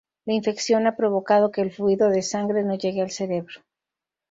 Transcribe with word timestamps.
La 0.25 0.33
infección 0.33 0.87
ha 0.87 0.95
provocado 0.95 1.51
que 1.51 1.61
el 1.61 1.71
fluido 1.71 2.09
de 2.09 2.23
sangre 2.23 2.63
no 2.63 2.73
llegue 2.73 3.03
al 3.03 3.11
cerebro. 3.11 3.61